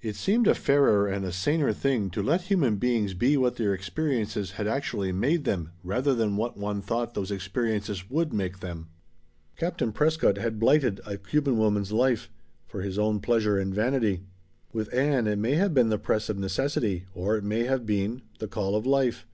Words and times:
It 0.00 0.16
seemed 0.16 0.48
a 0.48 0.54
fairer 0.54 1.06
and 1.06 1.22
a 1.26 1.30
saner 1.30 1.70
thing 1.70 2.08
to 2.12 2.22
let 2.22 2.44
human 2.44 2.76
beings 2.76 3.12
be 3.12 3.36
what 3.36 3.56
their 3.56 3.74
experiences 3.74 4.52
had 4.52 4.66
actually 4.66 5.12
made 5.12 5.44
them 5.44 5.70
rather 5.84 6.14
than 6.14 6.38
what 6.38 6.56
one 6.56 6.80
thought 6.80 7.12
those 7.12 7.30
experiences 7.30 8.08
would 8.08 8.32
make 8.32 8.60
them. 8.60 8.88
Captain 9.54 9.92
Prescott 9.92 10.38
had 10.38 10.58
blighted 10.58 11.02
a 11.04 11.18
Cuban 11.18 11.58
woman's 11.58 11.92
life 11.92 12.30
for 12.66 12.80
his 12.80 12.98
own 12.98 13.20
pleasure 13.20 13.58
and 13.58 13.74
vanity. 13.74 14.22
With 14.72 14.90
Ann 14.94 15.26
it 15.26 15.38
may 15.38 15.56
have 15.56 15.74
been 15.74 15.90
the 15.90 15.98
press 15.98 16.30
of 16.30 16.38
necessity, 16.38 17.04
or 17.12 17.36
it 17.36 17.44
may 17.44 17.64
have 17.64 17.84
been 17.84 18.22
the 18.38 18.48
call 18.48 18.76
of 18.76 18.86
life. 18.86 19.26